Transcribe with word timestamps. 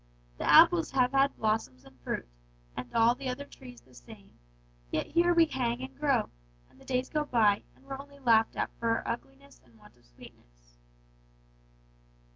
The 0.39 0.45
apples 0.49 0.89
have 0.93 1.11
had 1.11 1.37
blossoms 1.37 1.83
and 1.85 1.95
fruit, 1.99 2.27
and 2.75 2.91
all 2.95 3.13
the 3.13 3.29
other 3.29 3.45
trees 3.45 3.81
the 3.81 3.93
same, 3.93 4.31
yet 4.89 5.05
here 5.05 5.31
we 5.31 5.45
hang 5.45 5.83
and 5.83 5.95
grow, 5.95 6.31
and 6.67 6.81
the 6.81 6.85
days 6.85 7.07
go 7.07 7.23
by 7.23 7.61
and 7.75 7.85
we're 7.85 7.99
only 8.01 8.17
laughed 8.17 8.55
at 8.55 8.71
for 8.79 8.89
our 8.89 9.07
ugliness 9.07 9.61
and 9.63 9.77
want 9.77 9.95
of 9.95 10.05
sweetness.' 10.07 10.79